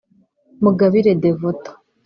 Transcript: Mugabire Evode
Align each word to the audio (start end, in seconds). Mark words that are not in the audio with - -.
Mugabire 0.63 1.11
Evode 1.29 1.69